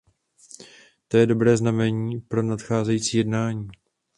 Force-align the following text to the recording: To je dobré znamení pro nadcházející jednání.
To 1.07 1.17
je 1.17 1.25
dobré 1.25 1.57
znamení 1.57 2.21
pro 2.21 2.43
nadcházející 2.43 3.17
jednání. 3.17 3.67